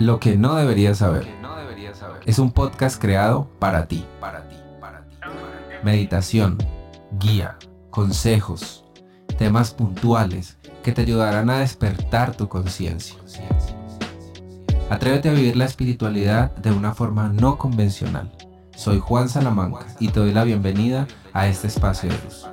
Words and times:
Lo 0.00 0.18
que 0.18 0.36
no 0.36 0.56
deberías 0.56 0.98
saber. 0.98 1.28
Es 2.26 2.40
un 2.40 2.50
podcast 2.50 3.00
creado 3.00 3.48
para 3.60 3.86
ti, 3.86 4.04
para 4.20 4.48
ti, 4.48 4.56
para 4.80 5.04
ti. 5.04 5.16
Meditación, 5.84 6.58
guía, 7.20 7.56
consejos, 7.90 8.84
temas 9.38 9.72
puntuales 9.72 10.58
que 10.82 10.90
te 10.90 11.02
ayudarán 11.02 11.48
a 11.48 11.60
despertar 11.60 12.36
tu 12.36 12.48
conciencia. 12.48 13.16
Atrévete 14.90 15.28
a 15.28 15.32
vivir 15.32 15.56
la 15.56 15.64
espiritualidad 15.64 16.54
de 16.56 16.72
una 16.72 16.92
forma 16.92 17.28
no 17.28 17.56
convencional. 17.56 18.32
Soy 18.74 18.98
Juan 18.98 19.28
Salamanca 19.28 19.86
y 20.00 20.08
te 20.08 20.18
doy 20.18 20.32
la 20.32 20.42
bienvenida 20.42 21.06
a 21.32 21.46
este 21.46 21.68
espacio 21.68 22.10
de 22.10 22.16
luz. 22.24 22.46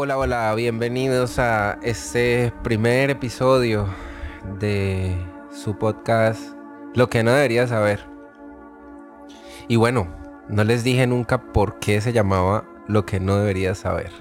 Hola, 0.00 0.16
hola, 0.16 0.54
bienvenidos 0.54 1.40
a 1.40 1.76
este 1.82 2.52
primer 2.62 3.10
episodio 3.10 3.88
de 4.60 5.12
su 5.50 5.76
podcast 5.76 6.40
Lo 6.94 7.10
que 7.10 7.24
no 7.24 7.32
debería 7.32 7.66
saber. 7.66 8.06
Y 9.66 9.74
bueno, 9.74 10.06
no 10.48 10.62
les 10.62 10.84
dije 10.84 11.08
nunca 11.08 11.52
por 11.52 11.80
qué 11.80 12.00
se 12.00 12.12
llamaba 12.12 12.64
Lo 12.86 13.06
que 13.06 13.18
no 13.18 13.38
debería 13.38 13.74
saber. 13.74 14.12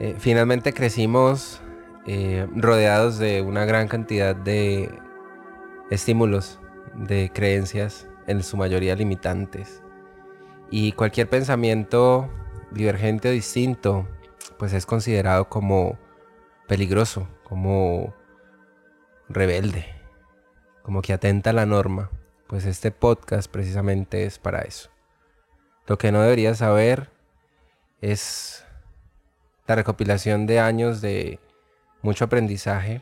Eh, 0.00 0.16
finalmente 0.18 0.72
crecimos 0.72 1.60
eh, 2.08 2.48
rodeados 2.56 3.18
de 3.20 3.42
una 3.42 3.64
gran 3.66 3.86
cantidad 3.86 4.34
de 4.34 4.90
estímulos, 5.92 6.58
de 6.96 7.30
creencias, 7.32 8.08
en 8.26 8.42
su 8.42 8.56
mayoría 8.56 8.96
limitantes. 8.96 9.80
Y 10.72 10.90
cualquier 10.90 11.28
pensamiento 11.30 12.28
divergente 12.72 13.28
o 13.28 13.32
distinto 13.32 14.08
pues 14.60 14.74
es 14.74 14.84
considerado 14.84 15.48
como 15.48 15.98
peligroso, 16.68 17.26
como 17.44 18.14
rebelde, 19.26 19.86
como 20.82 21.00
que 21.00 21.14
atenta 21.14 21.48
a 21.48 21.54
la 21.54 21.64
norma. 21.64 22.10
Pues 22.46 22.66
este 22.66 22.90
podcast 22.90 23.50
precisamente 23.50 24.26
es 24.26 24.38
para 24.38 24.60
eso. 24.60 24.90
Lo 25.86 25.96
que 25.96 26.12
no 26.12 26.20
deberías 26.20 26.58
saber 26.58 27.08
es 28.02 28.66
la 29.66 29.76
recopilación 29.76 30.44
de 30.44 30.60
años 30.60 31.00
de 31.00 31.40
mucho 32.02 32.26
aprendizaje 32.26 33.00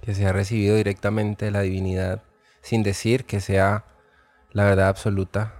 que 0.00 0.14
se 0.14 0.28
ha 0.28 0.32
recibido 0.32 0.76
directamente 0.76 1.46
de 1.46 1.50
la 1.50 1.62
divinidad, 1.62 2.22
sin 2.60 2.84
decir 2.84 3.24
que 3.24 3.40
sea 3.40 3.84
la 4.52 4.62
verdad 4.62 4.86
absoluta. 4.86 5.54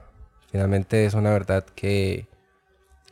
Finalmente 0.53 1.06
es 1.06 1.14
una 1.14 1.30
verdad 1.30 1.64
que 1.64 2.28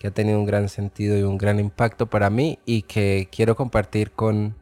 que 0.00 0.06
ha 0.06 0.10
tenido 0.12 0.38
un 0.38 0.46
gran 0.46 0.70
sentido 0.70 1.18
y 1.18 1.22
un 1.24 1.36
gran 1.36 1.60
impacto 1.60 2.08
para 2.08 2.30
mí 2.30 2.58
y 2.64 2.82
que 2.82 3.28
quiero 3.30 3.54
compartir 3.54 4.12
con, 4.12 4.56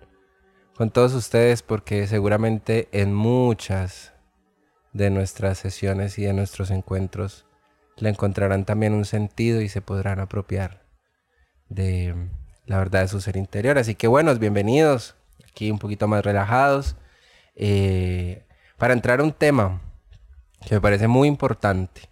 con 0.74 0.90
todos 0.90 1.14
ustedes 1.14 1.62
porque 1.62 2.08
seguramente 2.08 2.88
en 2.90 3.14
muchas 3.14 4.12
de 4.92 5.10
nuestras 5.10 5.56
sesiones 5.56 6.18
y 6.18 6.24
de 6.24 6.32
nuestros 6.32 6.72
encuentros 6.72 7.46
le 7.98 8.08
encontrarán 8.08 8.64
también 8.64 8.94
un 8.94 9.04
sentido 9.04 9.60
y 9.60 9.68
se 9.68 9.80
podrán 9.80 10.18
apropiar 10.18 10.82
de 11.68 12.16
la 12.66 12.78
verdad 12.78 13.02
de 13.02 13.08
su 13.08 13.20
ser 13.20 13.36
interior. 13.36 13.78
Así 13.78 13.94
que 13.94 14.08
buenos, 14.08 14.40
bienvenidos, 14.40 15.14
aquí 15.48 15.70
un 15.70 15.78
poquito 15.78 16.08
más 16.08 16.24
relajados, 16.24 16.96
eh, 17.54 18.44
para 18.76 18.92
entrar 18.92 19.20
a 19.20 19.22
un 19.22 19.32
tema 19.32 19.82
que 20.66 20.74
me 20.74 20.80
parece 20.80 21.06
muy 21.06 21.28
importante 21.28 22.10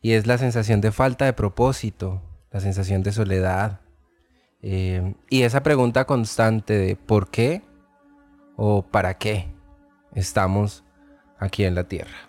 y 0.00 0.12
es 0.12 0.28
la 0.28 0.38
sensación 0.38 0.80
de 0.80 0.92
falta 0.92 1.24
de 1.24 1.32
propósito 1.32 2.29
la 2.50 2.60
sensación 2.60 3.02
de 3.02 3.12
soledad. 3.12 3.80
Eh, 4.62 5.14
y 5.28 5.42
esa 5.42 5.62
pregunta 5.62 6.04
constante 6.04 6.76
de 6.76 6.96
por 6.96 7.30
qué 7.30 7.62
o 8.56 8.82
para 8.82 9.16
qué 9.16 9.48
estamos 10.14 10.84
aquí 11.38 11.64
en 11.64 11.74
la 11.74 11.84
Tierra. 11.84 12.28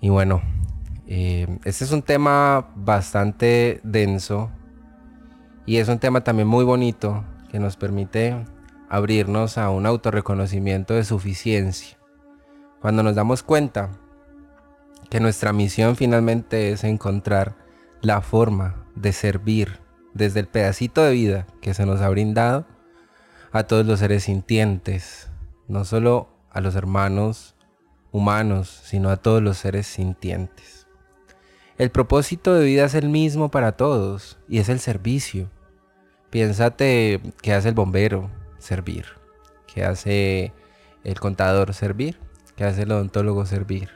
Y 0.00 0.08
bueno, 0.08 0.42
eh, 1.06 1.46
este 1.64 1.84
es 1.84 1.92
un 1.92 2.02
tema 2.02 2.72
bastante 2.74 3.80
denso 3.82 4.50
y 5.66 5.78
es 5.78 5.88
un 5.88 5.98
tema 5.98 6.22
también 6.22 6.48
muy 6.48 6.64
bonito 6.64 7.24
que 7.50 7.58
nos 7.58 7.76
permite 7.76 8.44
abrirnos 8.88 9.58
a 9.58 9.70
un 9.70 9.86
autorreconocimiento 9.86 10.94
de 10.94 11.04
suficiencia. 11.04 11.98
Cuando 12.80 13.02
nos 13.02 13.14
damos 13.14 13.42
cuenta 13.42 13.90
que 15.08 15.20
nuestra 15.20 15.52
misión 15.52 15.96
finalmente 15.96 16.72
es 16.72 16.84
encontrar 16.84 17.61
la 18.02 18.20
forma 18.20 18.84
de 18.94 19.12
servir 19.12 19.80
desde 20.12 20.40
el 20.40 20.48
pedacito 20.48 21.02
de 21.02 21.12
vida 21.12 21.46
que 21.60 21.72
se 21.72 21.86
nos 21.86 22.00
ha 22.00 22.08
brindado 22.08 22.66
a 23.52 23.62
todos 23.64 23.86
los 23.86 24.00
seres 24.00 24.24
sintientes, 24.24 25.30
no 25.68 25.84
solo 25.84 26.28
a 26.50 26.60
los 26.60 26.74
hermanos 26.74 27.54
humanos, 28.10 28.80
sino 28.84 29.08
a 29.08 29.16
todos 29.16 29.42
los 29.42 29.56
seres 29.56 29.86
sintientes. 29.86 30.86
El 31.78 31.90
propósito 31.90 32.54
de 32.54 32.66
vida 32.66 32.84
es 32.84 32.94
el 32.94 33.08
mismo 33.08 33.50
para 33.50 33.72
todos 33.72 34.38
y 34.48 34.58
es 34.58 34.68
el 34.68 34.80
servicio. 34.80 35.50
Piénsate 36.30 37.20
que 37.40 37.54
hace 37.54 37.70
el 37.70 37.74
bombero, 37.74 38.30
servir. 38.58 39.06
Que 39.66 39.84
hace 39.84 40.52
el 41.04 41.18
contador, 41.18 41.72
servir. 41.72 42.18
Que 42.56 42.64
hace 42.64 42.82
el 42.82 42.92
odontólogo, 42.92 43.46
servir. 43.46 43.88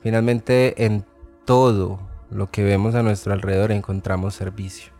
Finalmente 0.00 0.84
en 0.84 1.04
todo 1.44 2.00
lo 2.30 2.50
que 2.50 2.64
vemos 2.64 2.94
a 2.94 3.02
nuestro 3.02 3.32
alrededor 3.32 3.72
encontramos 3.72 4.34
servicio. 4.34 4.92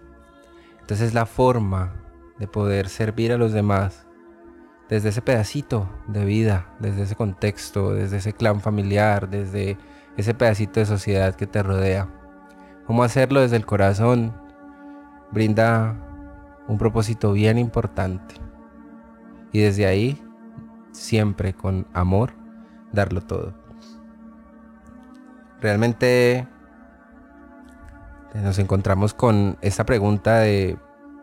Entonces 0.81 1.15
la 1.15 1.27
forma 1.27 1.95
de 2.39 2.47
poder 2.47 2.89
servir 2.89 3.33
a 3.33 3.39
los 3.39 3.53
demás 3.53 4.07
desde 4.89 5.09
ese 5.09 5.23
pedacito 5.23 5.89
de 6.09 6.25
vida, 6.25 6.75
desde 6.79 7.03
ese 7.03 7.17
contexto, 7.17 7.95
desde 7.95 8.19
ese 8.19 8.33
clan 8.33 8.61
familiar, 8.61 9.29
desde 9.31 9.79
ese 10.17 10.35
pedacito 10.35 10.81
de 10.81 10.87
sociedad 10.87 11.35
que 11.35 11.47
te 11.47 11.63
rodea. 11.63 12.09
Cómo 12.87 13.03
hacerlo 13.03 13.41
desde 13.41 13.57
el 13.57 13.67
corazón 13.67 14.35
brinda 15.33 15.97
un 16.69 16.79
propósito 16.79 17.33
bien 17.33 17.59
importante. 17.59 18.35
Y 19.53 19.61
desde 19.61 19.87
ahí, 19.87 20.23
siempre 20.93 21.55
con 21.55 21.87
amor, 21.93 22.33
darlo 22.93 23.21
todo. 23.23 23.55
Realmente 25.61 26.47
nos 28.43 28.59
encontramos 28.59 29.15
con 29.15 29.57
esta 29.61 29.87
pregunta 29.87 30.41
de 30.41 30.77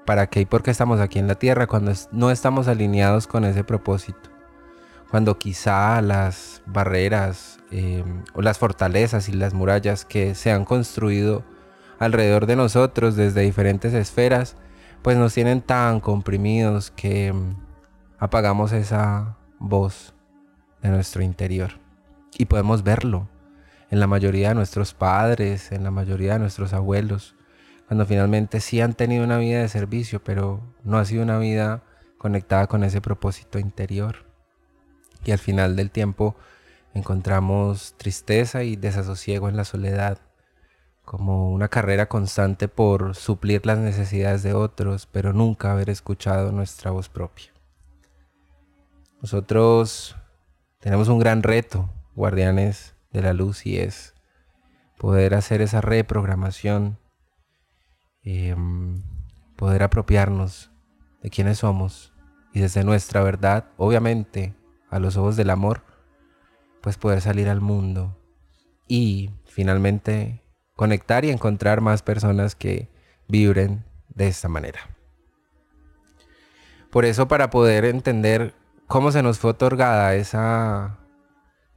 ¿para 0.06 0.28
qué 0.28 0.42
y 0.42 0.46
por 0.46 0.64
qué 0.64 0.72
estamos 0.72 1.00
aquí 1.00 1.20
en 1.20 1.28
la 1.28 1.36
Tierra 1.36 1.68
cuando 1.68 1.92
no 2.12 2.32
estamos 2.32 2.68
alineados 2.68 3.28
con 3.28 3.44
ese 3.44 3.64
propósito? 3.64 4.30
Cuando 5.10 5.38
quizá 5.38 6.02
las 6.02 6.62
barreras 6.66 7.60
em, 7.70 8.24
o 8.34 8.42
las 8.42 8.58
fortalezas 8.58 9.28
y 9.28 9.34
las 9.34 9.54
murallas 9.54 10.06
que 10.06 10.36
se 10.36 10.52
han 10.52 10.64
construido 10.64 11.44
alrededor 12.00 12.46
de 12.46 12.56
nosotros 12.56 13.18
desde 13.18 13.42
diferentes 13.42 13.94
esferas, 13.94 14.56
pues 15.02 15.18
nos 15.18 15.34
tienen 15.34 15.62
tan 15.62 16.00
comprimidos 16.00 16.92
que 16.92 17.28
em, 17.28 17.56
apagamos 18.20 18.72
esa 18.72 19.38
voz 19.60 20.14
de 20.82 20.90
nuestro 20.90 21.22
interior. 21.24 21.72
Y 22.38 22.46
podemos 22.46 22.84
verlo, 22.84 23.28
en 23.92 24.00
la 24.00 24.08
mayoría 24.08 24.50
de 24.50 24.56
nuestros 24.56 24.94
padres, 24.94 25.72
en 25.74 25.84
la 25.84 25.92
mayoría 25.92 26.34
de 26.34 26.40
nuestros 26.40 26.72
abuelos, 26.74 27.36
cuando 27.88 28.06
finalmente 28.06 28.62
sí 28.62 28.80
han 28.80 28.94
tenido 28.94 29.26
una 29.26 29.38
vida 29.38 29.60
de 29.60 29.68
servicio, 29.68 30.24
pero 30.24 30.62
no 30.84 30.98
ha 30.98 31.04
sido 31.04 31.24
una 31.24 31.38
vida 31.38 31.84
conectada 32.18 32.68
con 32.68 32.86
ese 32.86 33.02
propósito 33.02 33.60
interior. 33.60 34.26
Y 35.26 35.32
al 35.32 35.40
final 35.40 35.76
del 35.76 35.92
tiempo 35.92 36.38
encontramos 36.94 37.96
tristeza 37.98 38.64
y 38.64 38.78
desasosiego 38.78 39.50
en 39.50 39.58
la 39.58 39.66
soledad, 39.66 40.20
como 41.04 41.52
una 41.52 41.68
carrera 41.68 42.08
constante 42.08 42.70
por 42.70 43.14
suplir 43.14 43.66
las 43.66 43.78
necesidades 43.78 44.42
de 44.42 44.54
otros, 44.54 45.06
pero 45.06 45.34
nunca 45.34 45.74
haber 45.74 45.90
escuchado 45.90 46.54
nuestra 46.54 46.92
voz 46.92 47.10
propia. 47.10 47.52
Nosotros 49.22 50.16
tenemos 50.80 51.10
un 51.10 51.20
gran 51.20 51.44
reto, 51.44 51.90
guardianes 52.16 52.96
de 53.12 53.22
la 53.22 53.34
luz 53.34 53.66
y 53.66 53.78
es 53.78 54.14
poder 54.98 55.34
hacer 55.34 55.62
esa 55.62 55.82
reprogramación, 55.82 57.00
em, 58.24 59.04
poder 59.56 59.84
apropiarnos 59.84 60.72
de 61.22 61.30
quienes 61.30 61.60
somos 61.60 62.14
y 62.54 62.60
desde 62.62 62.84
nuestra 62.84 63.24
verdad, 63.24 63.66
obviamente 63.78 64.54
a 64.90 65.00
los 65.00 65.18
ojos 65.18 65.36
del 65.36 65.50
amor, 65.50 65.84
pues 66.82 66.98
poder 66.98 67.22
salir 67.22 67.50
al 67.50 67.62
mundo 67.62 68.18
y 68.88 69.32
finalmente 69.46 70.44
conectar 70.76 71.26
y 71.26 71.30
encontrar 71.30 71.82
más 71.82 72.02
personas 72.02 72.56
que 72.56 72.90
vibren 73.28 73.86
de 74.10 74.28
esta 74.28 74.50
manera. 74.50 74.82
Por 76.90 77.06
eso 77.06 77.28
para 77.28 77.50
poder 77.50 77.86
entender 77.86 78.54
cómo 78.88 79.12
se 79.12 79.24
nos 79.24 79.40
fue 79.40 79.52
otorgada 79.52 80.14
esa 80.16 81.00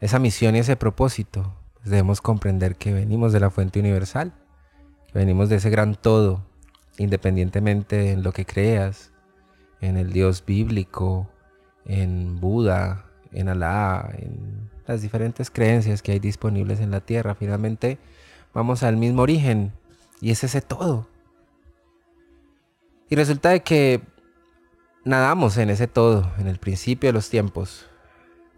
esa 0.05 0.19
misión 0.19 0.55
y 0.55 0.59
ese 0.59 0.77
propósito, 0.77 1.55
debemos 1.83 2.21
comprender 2.21 2.77
que 2.77 2.93
venimos 2.93 3.33
de 3.33 3.41
la 3.41 3.49
fuente 3.49 3.81
universal, 3.81 4.35
venimos 5.15 5.49
de 5.49 5.57
ese 5.57 5.71
gran 5.71 5.95
todo, 5.95 6.45
independientemente 6.99 8.13
en 8.13 8.23
lo 8.23 8.33
que 8.33 8.45
creas, 8.45 9.13
en 9.81 9.97
el 9.97 10.13
Dios 10.13 10.45
bíblico, 10.45 11.31
en 11.87 12.39
Buda, 12.39 13.07
en 13.33 13.49
Alá, 13.49 14.11
en 14.19 14.69
las 14.87 15.01
diferentes 15.01 15.51
creencias 15.51 16.03
que 16.03 16.13
hay 16.13 16.19
disponibles 16.19 16.81
en 16.81 16.91
la 16.91 17.01
tierra. 17.01 17.35
Finalmente 17.35 17.97
vamos 18.53 18.83
al 18.83 18.99
mismo 18.99 19.23
origen 19.23 19.73
y 20.21 20.33
es 20.33 20.45
ese 20.45 20.61
todo. 20.61 21.09
Y 23.09 23.17
resulta 23.17 23.49
de 23.49 23.63
que 23.63 24.03
nadamos 25.03 25.57
en 25.57 25.71
ese 25.71 25.89
todo, 25.89 26.31
en 26.37 26.47
el 26.47 26.59
principio 26.59 27.09
de 27.09 27.15
los 27.15 27.31
tiempos, 27.31 27.87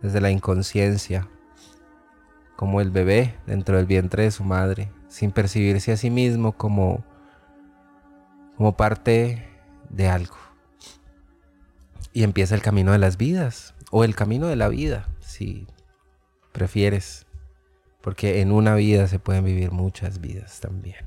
desde 0.02 0.20
la 0.20 0.32
inconsciencia, 0.32 1.28
como 2.56 2.80
el 2.80 2.90
bebé 2.90 3.34
dentro 3.46 3.76
del 3.76 3.86
vientre 3.86 4.24
de 4.24 4.30
su 4.30 4.42
madre, 4.42 4.90
sin 5.08 5.30
percibirse 5.30 5.92
a 5.92 5.96
sí 5.96 6.10
mismo 6.10 6.52
como, 6.52 7.04
como 8.56 8.76
parte 8.76 9.46
de 9.90 10.08
algo. 10.08 10.36
Y 12.12 12.22
empieza 12.24 12.54
el 12.54 12.62
camino 12.62 12.92
de 12.92 12.98
las 12.98 13.18
vidas, 13.18 13.74
o 13.90 14.04
el 14.04 14.16
camino 14.16 14.48
de 14.48 14.56
la 14.56 14.68
vida, 14.68 15.08
si 15.20 15.66
prefieres, 16.52 17.26
porque 18.00 18.40
en 18.40 18.52
una 18.52 18.74
vida 18.74 19.06
se 19.06 19.18
pueden 19.18 19.44
vivir 19.44 19.70
muchas 19.70 20.20
vidas 20.20 20.60
también. 20.60 21.04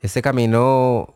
Este 0.00 0.20
camino 0.20 1.14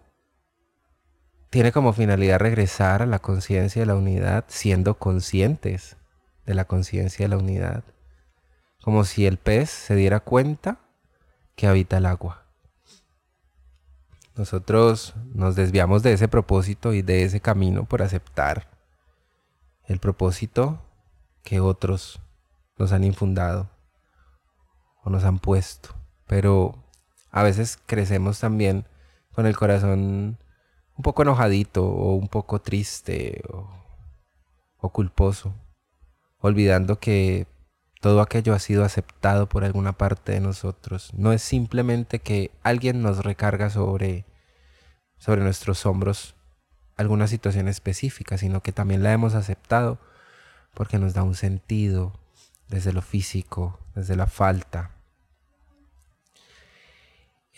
tiene 1.50 1.72
como 1.72 1.92
finalidad 1.92 2.38
regresar 2.38 3.02
a 3.02 3.06
la 3.06 3.18
conciencia 3.18 3.82
de 3.82 3.86
la 3.86 3.96
unidad, 3.96 4.44
siendo 4.48 4.98
conscientes 4.98 5.96
de 6.46 6.54
la 6.54 6.64
conciencia 6.64 7.24
de 7.24 7.28
la 7.28 7.36
unidad, 7.36 7.84
como 8.82 9.04
si 9.04 9.26
el 9.26 9.38
pez 9.38 9.70
se 9.70 9.94
diera 9.94 10.20
cuenta 10.20 10.78
que 11.54 11.66
habita 11.66 11.98
el 11.98 12.06
agua. 12.06 12.44
Nosotros 14.36 15.14
nos 15.34 15.56
desviamos 15.56 16.02
de 16.02 16.12
ese 16.12 16.28
propósito 16.28 16.94
y 16.94 17.02
de 17.02 17.24
ese 17.24 17.40
camino 17.40 17.84
por 17.84 18.02
aceptar 18.02 18.70
el 19.84 19.98
propósito 19.98 20.80
que 21.42 21.60
otros 21.60 22.20
nos 22.78 22.92
han 22.92 23.04
infundado 23.04 23.68
o 25.02 25.10
nos 25.10 25.24
han 25.24 25.38
puesto. 25.38 25.94
Pero 26.26 26.84
a 27.30 27.42
veces 27.42 27.78
crecemos 27.86 28.40
también 28.40 28.86
con 29.32 29.46
el 29.46 29.56
corazón 29.56 30.38
un 30.96 31.02
poco 31.02 31.22
enojadito 31.22 31.84
o 31.84 32.14
un 32.14 32.28
poco 32.28 32.60
triste 32.60 33.42
o, 34.78 34.88
culposo, 34.90 35.54
olvidando 36.40 36.98
que 36.98 37.46
todo 38.00 38.20
aquello 38.20 38.54
ha 38.54 38.58
sido 38.58 38.84
aceptado 38.84 39.48
por 39.48 39.64
alguna 39.64 39.92
parte 39.92 40.32
de 40.32 40.40
nosotros. 40.40 41.12
No 41.14 41.32
es 41.32 41.42
simplemente 41.42 42.18
que 42.18 42.50
alguien 42.62 43.02
nos 43.02 43.24
recarga 43.24 43.70
sobre, 43.70 44.24
sobre 45.18 45.42
nuestros 45.42 45.86
hombros 45.86 46.34
alguna 46.96 47.26
situación 47.26 47.68
específica, 47.68 48.36
sino 48.36 48.62
que 48.62 48.72
también 48.72 49.02
la 49.02 49.12
hemos 49.12 49.34
aceptado 49.34 49.98
porque 50.74 50.98
nos 50.98 51.14
da 51.14 51.22
un 51.22 51.34
sentido 51.34 52.18
desde 52.68 52.92
lo 52.92 53.02
físico, 53.02 53.78
desde 53.94 54.16
la 54.16 54.26
falta, 54.26 54.90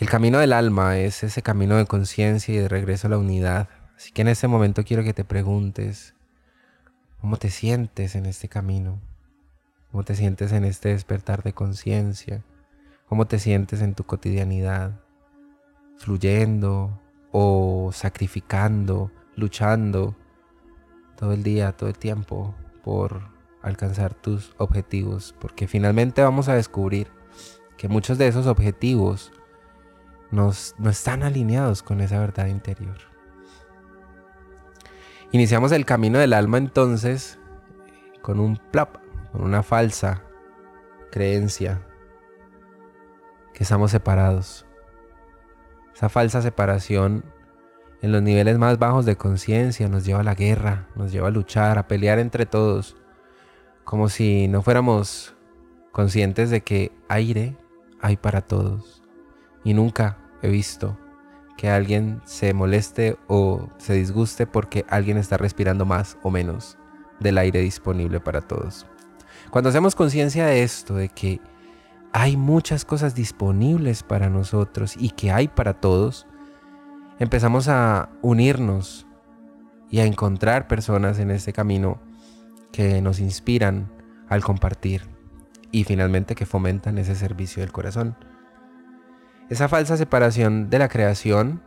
el 0.02 0.08
camino 0.08 0.40
del 0.40 0.52
alma 0.52 0.98
es 0.98 1.22
ese 1.22 1.42
camino 1.42 1.76
de 1.76 1.86
conciencia 1.86 2.52
y 2.52 2.56
de 2.56 2.68
regreso 2.68 3.06
a 3.06 3.10
la 3.10 3.18
unidad. 3.18 3.68
Así 3.96 4.10
que 4.10 4.22
en 4.22 4.28
este 4.28 4.48
momento 4.48 4.82
quiero 4.82 5.04
que 5.04 5.14
te 5.14 5.22
preguntes, 5.22 6.14
¿cómo 7.20 7.36
te 7.36 7.50
sientes 7.50 8.16
en 8.16 8.26
este 8.26 8.48
camino? 8.48 9.00
¿Cómo 9.92 10.04
te 10.04 10.14
sientes 10.14 10.52
en 10.52 10.64
este 10.64 10.88
despertar 10.88 11.42
de 11.42 11.52
conciencia? 11.52 12.42
¿Cómo 13.06 13.26
te 13.26 13.38
sientes 13.38 13.82
en 13.82 13.94
tu 13.94 14.04
cotidianidad? 14.04 14.98
¿Fluyendo 15.98 16.98
o 17.30 17.90
sacrificando, 17.92 19.10
luchando 19.36 20.16
todo 21.14 21.34
el 21.34 21.42
día, 21.42 21.72
todo 21.72 21.90
el 21.90 21.98
tiempo 21.98 22.54
por 22.82 23.20
alcanzar 23.60 24.14
tus 24.14 24.54
objetivos? 24.56 25.34
Porque 25.38 25.68
finalmente 25.68 26.22
vamos 26.22 26.48
a 26.48 26.54
descubrir 26.54 27.08
que 27.76 27.88
muchos 27.88 28.16
de 28.16 28.28
esos 28.28 28.46
objetivos 28.46 29.30
no 30.30 30.50
están 30.88 31.22
alineados 31.22 31.82
con 31.82 32.00
esa 32.00 32.18
verdad 32.18 32.46
interior. 32.46 32.96
Iniciamos 35.32 35.70
el 35.72 35.84
camino 35.84 36.18
del 36.18 36.32
alma 36.32 36.56
entonces 36.56 37.38
con 38.22 38.40
un 38.40 38.56
plop, 38.56 39.01
con 39.32 39.42
una 39.42 39.62
falsa 39.62 40.22
creencia 41.10 41.86
que 43.52 43.64
estamos 43.64 43.90
separados. 43.90 44.66
Esa 45.94 46.08
falsa 46.08 46.42
separación 46.42 47.24
en 48.00 48.12
los 48.12 48.22
niveles 48.22 48.58
más 48.58 48.78
bajos 48.78 49.06
de 49.06 49.16
conciencia 49.16 49.88
nos 49.88 50.04
lleva 50.04 50.20
a 50.20 50.24
la 50.24 50.34
guerra, 50.34 50.88
nos 50.96 51.12
lleva 51.12 51.28
a 51.28 51.32
luchar, 51.32 51.78
a 51.78 51.86
pelear 51.86 52.18
entre 52.18 52.46
todos, 52.46 52.96
como 53.84 54.08
si 54.08 54.48
no 54.48 54.62
fuéramos 54.62 55.34
conscientes 55.92 56.50
de 56.50 56.62
que 56.62 56.92
aire 57.08 57.56
hay 58.00 58.16
para 58.16 58.40
todos 58.40 59.02
y 59.64 59.74
nunca 59.74 60.18
he 60.42 60.48
visto 60.48 60.98
que 61.56 61.70
alguien 61.70 62.20
se 62.24 62.54
moleste 62.54 63.16
o 63.28 63.68
se 63.78 63.92
disguste 63.94 64.46
porque 64.46 64.84
alguien 64.88 65.16
está 65.18 65.36
respirando 65.36 65.84
más 65.84 66.18
o 66.22 66.30
menos 66.30 66.78
del 67.20 67.38
aire 67.38 67.60
disponible 67.60 68.18
para 68.18 68.40
todos. 68.40 68.86
Cuando 69.52 69.68
hacemos 69.68 69.94
conciencia 69.94 70.46
de 70.46 70.62
esto, 70.62 70.94
de 70.94 71.10
que 71.10 71.38
hay 72.10 72.38
muchas 72.38 72.86
cosas 72.86 73.14
disponibles 73.14 74.02
para 74.02 74.30
nosotros 74.30 74.94
y 74.98 75.10
que 75.10 75.30
hay 75.30 75.46
para 75.46 75.74
todos, 75.74 76.26
empezamos 77.18 77.68
a 77.68 78.08
unirnos 78.22 79.06
y 79.90 80.00
a 80.00 80.06
encontrar 80.06 80.68
personas 80.68 81.18
en 81.18 81.30
este 81.30 81.52
camino 81.52 82.00
que 82.72 83.02
nos 83.02 83.20
inspiran 83.20 83.92
al 84.30 84.42
compartir 84.42 85.02
y 85.70 85.84
finalmente 85.84 86.34
que 86.34 86.46
fomentan 86.46 86.96
ese 86.96 87.14
servicio 87.14 87.60
del 87.60 87.72
corazón. 87.72 88.16
Esa 89.50 89.68
falsa 89.68 89.98
separación 89.98 90.70
de 90.70 90.78
la 90.78 90.88
creación 90.88 91.62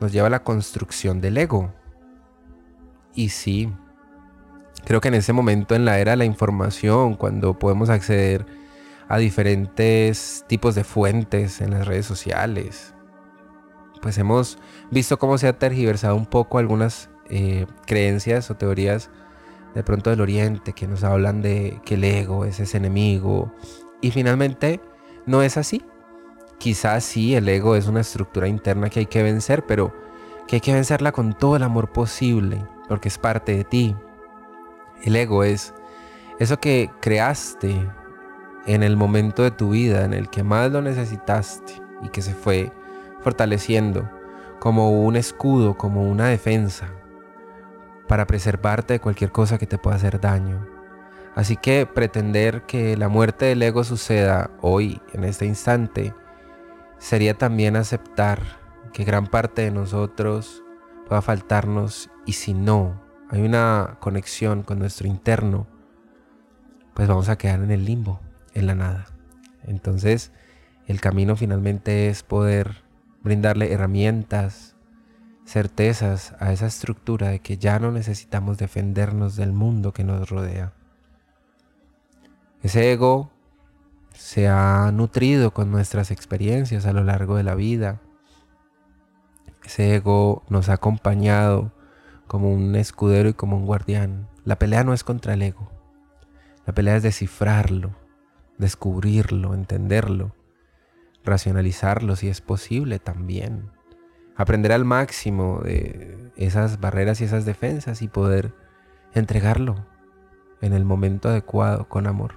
nos 0.00 0.10
lleva 0.10 0.28
a 0.28 0.30
la 0.30 0.42
construcción 0.42 1.20
del 1.20 1.36
ego. 1.36 1.74
Y 3.14 3.28
sí, 3.28 3.70
creo 4.86 5.00
que 5.00 5.08
en 5.08 5.14
ese 5.14 5.32
momento 5.32 5.74
en 5.74 5.84
la 5.84 5.98
era 5.98 6.12
de 6.12 6.16
la 6.16 6.24
información, 6.24 7.16
cuando 7.16 7.58
podemos 7.58 7.90
acceder 7.90 8.46
a 9.08 9.18
diferentes 9.18 10.44
tipos 10.46 10.76
de 10.76 10.84
fuentes 10.84 11.60
en 11.60 11.72
las 11.72 11.86
redes 11.86 12.06
sociales, 12.06 12.94
pues 14.00 14.16
hemos 14.16 14.58
visto 14.92 15.18
cómo 15.18 15.38
se 15.38 15.48
ha 15.48 15.58
tergiversado 15.58 16.14
un 16.14 16.26
poco 16.26 16.58
algunas 16.58 17.10
eh, 17.28 17.66
creencias 17.84 18.48
o 18.50 18.54
teorías 18.54 19.10
de 19.74 19.82
pronto 19.82 20.10
del 20.10 20.20
oriente 20.20 20.72
que 20.72 20.86
nos 20.86 21.02
hablan 21.02 21.42
de 21.42 21.80
que 21.84 21.94
el 21.94 22.04
ego 22.04 22.44
es 22.44 22.60
ese 22.60 22.76
enemigo 22.76 23.52
y 24.00 24.12
finalmente 24.12 24.80
no 25.26 25.42
es 25.42 25.56
así. 25.56 25.84
Quizás 26.58 27.02
sí, 27.02 27.34
el 27.34 27.48
ego 27.48 27.74
es 27.74 27.88
una 27.88 28.02
estructura 28.02 28.46
interna 28.46 28.88
que 28.88 29.00
hay 29.00 29.06
que 29.06 29.24
vencer, 29.24 29.66
pero 29.66 29.92
que 30.46 30.56
hay 30.56 30.60
que 30.60 30.72
vencerla 30.72 31.10
con 31.10 31.34
todo 31.34 31.56
el 31.56 31.64
amor 31.64 31.90
posible, 31.90 32.64
porque 32.88 33.08
es 33.08 33.18
parte 33.18 33.56
de 33.56 33.64
ti. 33.64 33.96
El 35.02 35.16
ego 35.16 35.44
es 35.44 35.74
eso 36.38 36.58
que 36.58 36.90
creaste 37.00 37.88
en 38.66 38.82
el 38.82 38.96
momento 38.96 39.42
de 39.42 39.50
tu 39.50 39.70
vida 39.70 40.04
en 40.04 40.12
el 40.12 40.28
que 40.28 40.42
más 40.42 40.70
lo 40.70 40.82
necesitaste 40.82 41.74
y 42.02 42.08
que 42.08 42.22
se 42.22 42.34
fue 42.34 42.72
fortaleciendo 43.20 44.08
como 44.58 45.02
un 45.02 45.16
escudo, 45.16 45.76
como 45.76 46.02
una 46.02 46.26
defensa 46.26 46.88
para 48.08 48.26
preservarte 48.26 48.94
de 48.94 49.00
cualquier 49.00 49.32
cosa 49.32 49.58
que 49.58 49.66
te 49.66 49.78
pueda 49.78 49.96
hacer 49.96 50.20
daño. 50.20 50.66
Así 51.34 51.56
que 51.56 51.86
pretender 51.86 52.62
que 52.62 52.96
la 52.96 53.08
muerte 53.08 53.46
del 53.46 53.62
ego 53.62 53.84
suceda 53.84 54.50
hoy, 54.60 55.02
en 55.12 55.24
este 55.24 55.44
instante, 55.44 56.14
sería 56.98 57.34
también 57.34 57.76
aceptar 57.76 58.40
que 58.92 59.04
gran 59.04 59.26
parte 59.26 59.62
de 59.62 59.70
nosotros 59.70 60.62
pueda 61.06 61.20
faltarnos 61.20 62.10
y 62.24 62.32
si 62.32 62.54
no 62.54 63.05
hay 63.30 63.42
una 63.42 63.96
conexión 64.00 64.62
con 64.62 64.78
nuestro 64.78 65.06
interno, 65.06 65.66
pues 66.94 67.08
vamos 67.08 67.28
a 67.28 67.36
quedar 67.36 67.60
en 67.62 67.70
el 67.70 67.84
limbo, 67.84 68.20
en 68.54 68.66
la 68.66 68.74
nada. 68.74 69.06
Entonces, 69.64 70.32
el 70.86 71.00
camino 71.00 71.36
finalmente 71.36 72.08
es 72.08 72.22
poder 72.22 72.84
brindarle 73.22 73.72
herramientas, 73.72 74.76
certezas 75.44 76.34
a 76.38 76.52
esa 76.52 76.66
estructura 76.66 77.28
de 77.28 77.40
que 77.40 77.58
ya 77.58 77.78
no 77.78 77.90
necesitamos 77.90 78.58
defendernos 78.58 79.36
del 79.36 79.52
mundo 79.52 79.92
que 79.92 80.04
nos 80.04 80.28
rodea. 80.30 80.72
Ese 82.62 82.92
ego 82.92 83.30
se 84.12 84.48
ha 84.48 84.90
nutrido 84.92 85.52
con 85.52 85.70
nuestras 85.70 86.10
experiencias 86.10 86.86
a 86.86 86.92
lo 86.92 87.04
largo 87.04 87.36
de 87.36 87.42
la 87.42 87.54
vida. 87.54 88.00
Ese 89.64 89.96
ego 89.96 90.44
nos 90.48 90.68
ha 90.68 90.74
acompañado 90.74 91.72
como 92.26 92.52
un 92.52 92.74
escudero 92.76 93.28
y 93.28 93.34
como 93.34 93.56
un 93.56 93.66
guardián. 93.66 94.28
La 94.44 94.58
pelea 94.58 94.84
no 94.84 94.92
es 94.92 95.04
contra 95.04 95.34
el 95.34 95.42
ego. 95.42 95.70
La 96.66 96.74
pelea 96.74 96.96
es 96.96 97.02
descifrarlo, 97.02 97.94
descubrirlo, 98.58 99.54
entenderlo, 99.54 100.34
racionalizarlo 101.24 102.16
si 102.16 102.28
es 102.28 102.40
posible 102.40 102.98
también. 102.98 103.70
Aprender 104.36 104.72
al 104.72 104.84
máximo 104.84 105.60
de 105.62 106.32
esas 106.36 106.80
barreras 106.80 107.20
y 107.20 107.24
esas 107.24 107.44
defensas 107.44 108.02
y 108.02 108.08
poder 108.08 108.52
entregarlo 109.14 109.86
en 110.60 110.72
el 110.72 110.84
momento 110.84 111.28
adecuado 111.28 111.88
con 111.88 112.06
amor. 112.06 112.34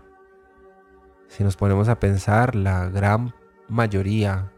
Si 1.28 1.44
nos 1.44 1.58
ponemos 1.58 1.90
a 1.90 2.00
pensar, 2.00 2.56
la 2.56 2.90
gran 2.90 3.34
mayoría 3.68 4.52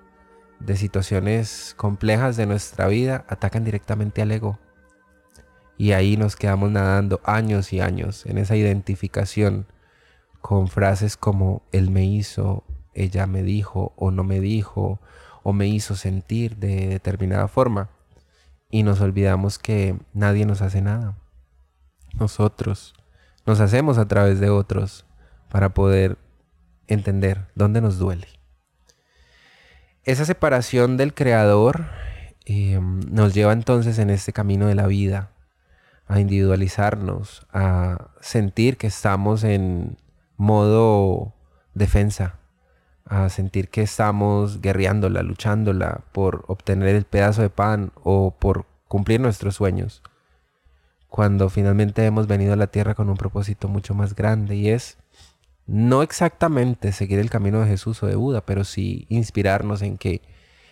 de 0.59 0.77
situaciones 0.77 1.73
complejas 1.77 2.38
de 2.38 2.45
nuestra 2.45 2.88
vida 2.88 3.25
atacan 3.27 3.63
directamente 3.63 4.21
al 4.21 4.31
ego. 4.31 4.59
Y 5.81 5.93
ahí 5.93 6.15
nos 6.15 6.35
quedamos 6.35 6.69
nadando 6.69 7.21
años 7.23 7.73
y 7.73 7.81
años 7.81 8.27
en 8.27 8.38
esa 8.38 8.55
identificación 8.55 9.65
con 10.39 10.67
frases 10.67 11.17
como 11.17 11.63
él 11.71 11.89
me 11.89 12.05
hizo, 12.05 12.63
ella 12.93 13.25
me 13.25 13.41
dijo 13.41 13.91
o 13.95 14.11
no 14.11 14.23
me 14.23 14.39
dijo 14.41 15.01
o 15.41 15.53
me 15.53 15.67
hizo 15.67 15.95
sentir 15.95 16.57
de 16.57 16.85
determinada 16.85 17.47
forma. 17.47 17.89
Y 18.69 18.83
nos 18.83 19.01
olvidamos 19.01 19.57
que 19.57 19.97
nadie 20.13 20.45
nos 20.45 20.61
hace 20.61 20.83
nada. 20.83 21.17
Nosotros 22.13 22.93
nos 23.47 23.59
hacemos 23.59 23.97
a 23.97 24.07
través 24.07 24.39
de 24.39 24.51
otros 24.51 25.07
para 25.50 25.73
poder 25.73 26.19
entender 26.85 27.47
dónde 27.55 27.81
nos 27.81 27.97
duele. 27.97 28.27
Esa 30.03 30.25
separación 30.25 30.95
del 30.95 31.15
creador 31.15 31.85
em, 32.45 33.00
nos 33.11 33.33
lleva 33.33 33.51
entonces 33.51 33.97
en 33.97 34.11
este 34.11 34.31
camino 34.31 34.67
de 34.67 34.75
la 34.75 34.85
vida 34.85 35.31
a 36.11 36.19
individualizarnos, 36.19 37.47
a 37.53 38.09
sentir 38.19 38.75
que 38.75 38.87
estamos 38.87 39.45
en 39.45 39.95
modo 40.35 41.33
defensa, 41.73 42.37
a 43.05 43.29
sentir 43.29 43.69
que 43.69 43.81
estamos 43.81 44.59
guerreándola, 44.59 45.23
luchándola 45.23 46.03
por 46.11 46.43
obtener 46.47 46.97
el 46.97 47.05
pedazo 47.05 47.43
de 47.43 47.49
pan 47.49 47.93
o 48.03 48.35
por 48.37 48.65
cumplir 48.89 49.21
nuestros 49.21 49.55
sueños, 49.55 50.03
cuando 51.07 51.49
finalmente 51.49 52.05
hemos 52.05 52.27
venido 52.27 52.51
a 52.51 52.57
la 52.57 52.67
tierra 52.67 52.93
con 52.93 53.09
un 53.09 53.15
propósito 53.15 53.69
mucho 53.69 53.93
más 53.93 54.13
grande 54.13 54.57
y 54.57 54.69
es 54.69 54.97
no 55.65 56.03
exactamente 56.03 56.91
seguir 56.91 57.19
el 57.19 57.29
camino 57.29 57.61
de 57.61 57.67
Jesús 57.67 58.03
o 58.03 58.07
de 58.07 58.17
Buda, 58.17 58.45
pero 58.45 58.65
sí 58.65 59.05
inspirarnos 59.07 59.81
en 59.81 59.97
que 59.97 60.21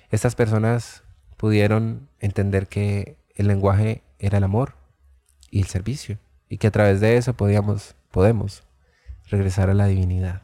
estas 0.10 0.36
personas 0.36 1.04
pudieron 1.38 2.10
entender 2.20 2.68
que 2.68 3.18
el 3.36 3.48
lenguaje 3.48 4.04
era 4.20 4.40
el 4.40 4.44
amor 4.44 4.79
y 5.52 5.62
el 5.62 5.68
servicio, 5.68 6.18
y 6.50 6.58
que 6.58 6.68
a 6.68 6.72
través 6.72 7.00
de 7.00 7.18
eso 7.18 7.34
podíamos, 7.34 7.96
podemos 8.12 8.64
regresar 9.30 9.70
a 9.70 9.74
la 9.74 9.86
divinidad. 9.86 10.42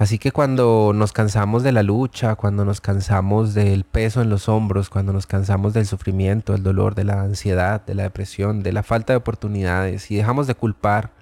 Así 0.00 0.18
que 0.18 0.32
cuando 0.32 0.92
nos 0.94 1.12
cansamos 1.12 1.62
de 1.62 1.72
la 1.72 1.82
lucha, 1.82 2.34
cuando 2.34 2.64
nos 2.64 2.80
cansamos 2.80 3.52
del 3.52 3.84
peso 3.84 4.22
en 4.22 4.30
los 4.30 4.48
hombros, 4.48 4.88
cuando 4.88 5.12
nos 5.12 5.26
cansamos 5.26 5.74
del 5.74 5.84
sufrimiento, 5.84 6.54
del 6.54 6.62
dolor, 6.62 6.94
de 6.94 7.04
la 7.04 7.20
ansiedad, 7.20 7.84
de 7.84 7.94
la 7.94 8.04
depresión, 8.04 8.62
de 8.62 8.72
la 8.72 8.82
falta 8.82 9.12
de 9.12 9.18
oportunidades 9.18 10.10
y 10.10 10.16
dejamos 10.16 10.46
de 10.46 10.54
culpar 10.54 11.12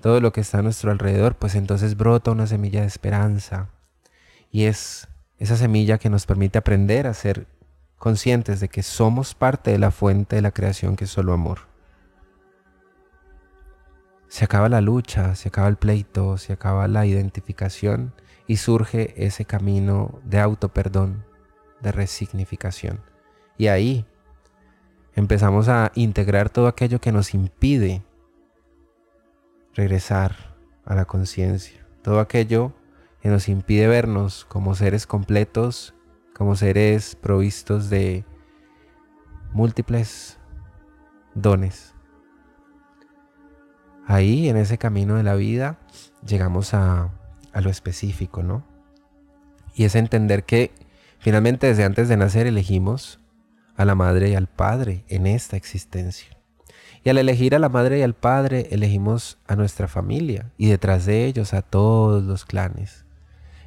todo 0.00 0.20
lo 0.20 0.32
que 0.32 0.42
está 0.42 0.58
a 0.58 0.62
nuestro 0.62 0.92
alrededor, 0.92 1.34
pues 1.34 1.56
entonces 1.56 1.96
brota 1.96 2.30
una 2.30 2.46
semilla 2.46 2.82
de 2.82 2.86
esperanza. 2.86 3.70
Y 4.52 4.66
es 4.66 5.08
esa 5.40 5.56
semilla 5.56 5.98
que 5.98 6.08
nos 6.08 6.24
permite 6.24 6.58
aprender 6.58 7.08
a 7.08 7.14
ser 7.14 7.48
conscientes 8.04 8.60
de 8.60 8.68
que 8.68 8.82
somos 8.82 9.34
parte 9.34 9.70
de 9.70 9.78
la 9.78 9.90
fuente 9.90 10.36
de 10.36 10.42
la 10.42 10.50
creación 10.50 10.94
que 10.94 11.04
es 11.04 11.10
solo 11.10 11.32
amor. 11.32 11.60
Se 14.28 14.44
acaba 14.44 14.68
la 14.68 14.82
lucha, 14.82 15.34
se 15.36 15.48
acaba 15.48 15.68
el 15.68 15.76
pleito, 15.76 16.36
se 16.36 16.52
acaba 16.52 16.86
la 16.86 17.06
identificación 17.06 18.12
y 18.46 18.58
surge 18.58 19.14
ese 19.16 19.46
camino 19.46 20.20
de 20.22 20.38
auto-perdón, 20.38 21.24
de 21.80 21.92
resignificación. 21.92 23.00
Y 23.56 23.68
ahí 23.68 24.04
empezamos 25.14 25.70
a 25.70 25.90
integrar 25.94 26.50
todo 26.50 26.66
aquello 26.66 27.00
que 27.00 27.10
nos 27.10 27.32
impide 27.32 28.02
regresar 29.72 30.54
a 30.84 30.94
la 30.94 31.06
conciencia. 31.06 31.86
Todo 32.02 32.20
aquello 32.20 32.74
que 33.22 33.30
nos 33.30 33.48
impide 33.48 33.88
vernos 33.88 34.44
como 34.44 34.74
seres 34.74 35.06
completos, 35.06 35.94
como 36.34 36.56
seres 36.56 37.16
provistos 37.16 37.88
de 37.90 38.24
múltiples 39.52 40.38
dones. 41.34 41.94
Ahí, 44.06 44.48
en 44.48 44.56
ese 44.56 44.76
camino 44.76 45.16
de 45.16 45.22
la 45.22 45.34
vida, 45.34 45.78
llegamos 46.26 46.74
a, 46.74 47.10
lo 47.54 47.70
específico, 47.70 48.42
¿no? 48.42 48.64
Y 49.74 49.84
es 49.84 49.94
entender 49.94 50.44
que 50.44 50.72
finalmente 51.18 51.68
desde 51.68 51.84
antes 51.84 52.08
de 52.08 52.16
nacer 52.16 52.46
elegimos 52.46 53.20
a 53.76 53.84
la 53.84 53.94
madre 53.94 54.30
y 54.30 54.34
al 54.34 54.48
padre 54.48 55.04
en 55.08 55.26
esta 55.26 55.56
existencia. 55.56 56.36
Y 57.04 57.10
al 57.10 57.18
elegir 57.18 57.54
a 57.54 57.58
la 57.58 57.68
madre 57.68 57.98
y 57.98 58.02
al 58.02 58.14
padre, 58.14 58.68
elegimos 58.70 59.38
a 59.46 59.56
nuestra 59.56 59.88
familia 59.88 60.50
y 60.56 60.68
detrás 60.68 61.06
de 61.06 61.26
ellos 61.26 61.54
a 61.54 61.62
todos 61.62 62.24
los 62.24 62.44
clanes. 62.44 63.04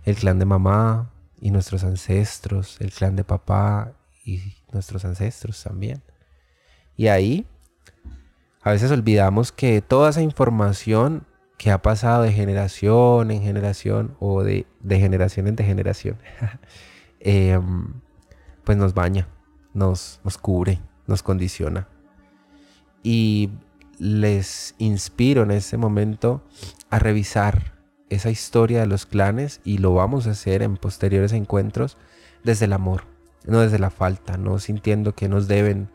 El 0.04 0.16
clan 0.16 0.40
de 0.40 0.46
mamá 0.46 1.12
y 1.40 1.52
nuestros 1.52 1.84
ancestros, 1.84 2.78
el 2.80 2.92
clan 2.92 3.16
de 3.16 3.24
papá 3.24 3.94
y 4.26 4.56
nuestros 4.72 5.06
ancestros 5.06 5.64
también. 5.64 6.02
Y 6.96 7.08
ahí 7.08 7.46
a 8.62 8.72
veces 8.72 8.92
olvidamos 8.92 9.52
que 9.52 9.82
toda 9.82 10.10
esa 10.10 10.22
información 10.22 11.26
que 11.58 11.72
ha 11.72 11.82
pasado 11.82 12.24
de 12.24 12.32
generación 12.32 13.32
en 13.32 13.42
generación 13.42 14.16
o 14.20 14.44
de, 14.44 14.66
generación 14.88 15.48
en 15.48 15.58
generación, 15.58 16.18
em, 17.20 17.94
pues 18.64 18.78
nos 18.78 18.94
baña, 18.94 19.28
nos, 19.74 20.20
nos 20.24 20.38
cubre, 20.38 20.80
nos 21.08 21.24
condiciona 21.24 21.88
y 23.04 23.50
les 24.00 24.76
inspiro 24.78 25.44
en 25.44 25.52
este 25.52 25.78
momento 25.78 26.44
a 26.90 27.00
revisar 27.00 27.77
esa 28.10 28.30
historia 28.30 28.82
de 28.82 28.88
los 28.88 29.06
clanes 29.06 29.62
y 29.64 29.80
lo 29.80 29.94
vamos 29.94 30.28
a 30.28 30.32
hacer 30.32 30.62
en 30.62 30.78
posteriores 30.78 31.34
encuentros 31.34 31.98
desde 32.44 32.66
el 32.66 32.74
amor, 32.74 33.04
no 33.46 33.62
desde 33.62 33.80
la 33.80 33.90
falta, 33.90 34.38
no 34.38 34.60
sintiendo 34.60 35.16
que 35.16 35.30
nos 35.30 35.48
deben, 35.48 35.90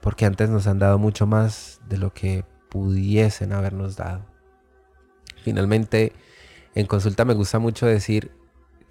porque 0.00 0.26
antes 0.26 0.50
nos 0.50 0.66
han 0.66 0.78
dado 0.78 0.98
mucho 0.98 1.26
más 1.26 1.80
de 1.88 1.98
lo 1.98 2.12
que 2.12 2.44
pudiesen 2.68 3.52
habernos 3.52 3.96
dado. 3.96 4.24
Finalmente, 5.42 6.12
en 6.74 6.86
consulta 6.86 7.24
me 7.24 7.34
gusta 7.34 7.58
mucho 7.58 7.86
decir, 7.86 8.32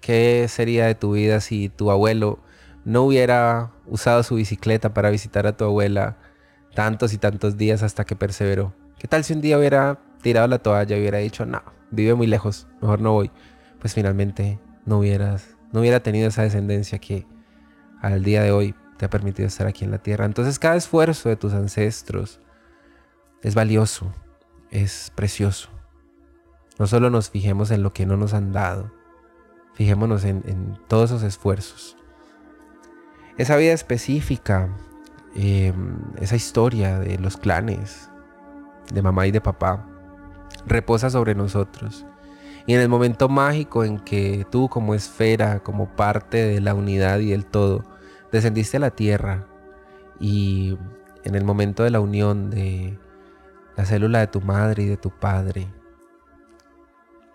¿qué 0.00 0.46
sería 0.48 0.86
de 0.86 0.94
tu 0.94 1.12
vida 1.12 1.40
si 1.40 1.68
tu 1.68 1.90
abuelo 1.90 2.38
no 2.84 3.02
hubiera 3.02 3.72
usado 3.86 4.22
su 4.22 4.36
bicicleta 4.36 4.94
para 4.94 5.10
visitar 5.10 5.46
a 5.46 5.56
tu 5.56 5.64
abuela? 5.64 6.18
tantos 6.74 7.12
y 7.12 7.18
tantos 7.18 7.56
días 7.56 7.82
hasta 7.82 8.04
que 8.04 8.16
perseveró. 8.16 8.74
¿Qué 8.98 9.08
tal 9.08 9.24
si 9.24 9.32
un 9.32 9.40
día 9.40 9.58
hubiera 9.58 9.98
tirado 10.22 10.46
la 10.48 10.58
toalla 10.58 10.96
y 10.96 11.00
hubiera 11.00 11.18
dicho, 11.18 11.46
no, 11.46 11.62
vive 11.94 12.14
muy 12.14 12.26
lejos, 12.26 12.66
mejor 12.80 13.00
no 13.00 13.12
voy? 13.12 13.30
Pues 13.80 13.94
finalmente 13.94 14.58
no 14.84 14.98
hubieras, 14.98 15.56
no 15.72 15.80
hubiera 15.80 16.00
tenido 16.00 16.28
esa 16.28 16.42
descendencia 16.42 16.98
que 16.98 17.26
al 18.00 18.22
día 18.22 18.42
de 18.42 18.52
hoy 18.52 18.74
te 18.96 19.06
ha 19.06 19.10
permitido 19.10 19.48
estar 19.48 19.66
aquí 19.66 19.84
en 19.84 19.90
la 19.90 19.98
tierra. 19.98 20.24
Entonces 20.24 20.58
cada 20.58 20.76
esfuerzo 20.76 21.28
de 21.28 21.36
tus 21.36 21.52
ancestros 21.52 22.40
es 23.42 23.54
valioso, 23.54 24.12
es 24.70 25.12
precioso. 25.14 25.70
No 26.78 26.86
solo 26.86 27.10
nos 27.10 27.30
fijemos 27.30 27.70
en 27.70 27.82
lo 27.82 27.92
que 27.92 28.06
no 28.06 28.16
nos 28.16 28.34
han 28.34 28.52
dado, 28.52 28.92
fijémonos 29.74 30.24
en, 30.24 30.78
todos 30.88 31.10
esos 31.10 31.22
esfuerzos. 31.22 31.96
Esa 33.36 33.56
vida 33.56 33.72
específica 33.72 34.70
Em, 35.36 35.96
esa 36.20 36.36
historia 36.36 37.00
de 37.00 37.18
los 37.18 37.36
clanes, 37.36 38.08
de 38.92 39.02
mamá 39.02 39.26
y 39.26 39.32
de 39.32 39.40
papá, 39.40 39.84
reposa 40.66 41.10
sobre 41.10 41.34
nosotros. 41.34 42.06
Y 42.66 42.74
en 42.74 42.80
el 42.80 42.88
momento 42.88 43.28
mágico 43.28 43.84
en 43.84 43.98
que 43.98 44.46
tú 44.50 44.68
como 44.68 44.94
esfera, 44.94 45.60
como 45.60 45.88
parte 45.88 46.44
de 46.44 46.60
la 46.60 46.74
unidad 46.74 47.18
y 47.18 47.30
del 47.30 47.44
todo, 47.44 47.84
descendiste 48.32 48.78
a 48.78 48.80
la 48.80 48.90
tierra 48.90 49.46
y 50.18 50.78
en 51.24 51.34
el 51.34 51.44
momento 51.44 51.82
de 51.82 51.90
la 51.90 52.00
unión 52.00 52.50
de 52.50 52.98
la 53.76 53.84
célula 53.84 54.20
de 54.20 54.28
tu 54.28 54.40
madre 54.40 54.84
y 54.84 54.86
de 54.86 54.96
tu 54.96 55.10
padre, 55.10 55.66